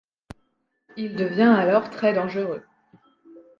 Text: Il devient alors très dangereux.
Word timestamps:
Il 0.97 1.15
devient 1.15 1.43
alors 1.55 1.91
très 1.91 2.11
dangereux. 2.11 2.63